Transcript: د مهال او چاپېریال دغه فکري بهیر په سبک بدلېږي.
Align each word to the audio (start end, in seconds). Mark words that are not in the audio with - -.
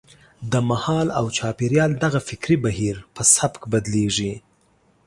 د 0.51 0.53
مهال 0.69 1.07
او 1.19 1.25
چاپېریال 1.37 1.91
دغه 2.03 2.19
فکري 2.29 2.57
بهیر 2.65 2.95
په 3.15 3.21
سبک 3.35 3.61
بدلېږي. 3.71 4.33